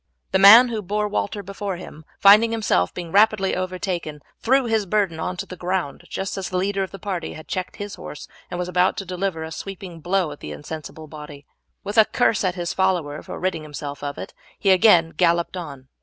The 0.31 0.39
man 0.39 0.69
who 0.69 0.81
bore 0.81 1.07
Walter 1.07 1.43
before 1.43 1.75
him, 1.75 2.05
finding 2.17 2.49
himself 2.51 2.91
being 2.91 3.11
rapidly 3.11 3.55
overtaken, 3.55 4.23
threw 4.39 4.65
his 4.65 4.87
burden 4.87 5.19
on 5.19 5.37
to 5.37 5.45
the 5.45 5.55
ground 5.55 6.05
just 6.09 6.39
as 6.39 6.49
the 6.49 6.57
leader 6.57 6.81
of 6.81 6.89
the 6.89 6.97
party 6.97 7.33
had 7.33 7.47
checked 7.47 7.75
his 7.75 7.93
horse 7.93 8.27
and 8.49 8.57
was 8.57 8.67
about 8.67 8.97
to 8.97 9.05
deliver 9.05 9.43
a 9.43 9.51
sweeping 9.51 9.99
blow 9.99 10.31
at 10.31 10.39
the 10.39 10.53
insensible 10.53 11.05
body. 11.05 11.45
With 11.83 11.99
a 11.99 12.05
curse 12.05 12.43
at 12.43 12.55
his 12.55 12.73
follower 12.73 13.21
for 13.21 13.39
ridding 13.39 13.61
himself 13.61 14.03
of 14.03 14.17
it, 14.17 14.33
he 14.57 14.71
again 14.71 15.09
galloped 15.11 15.55
on. 15.55 15.87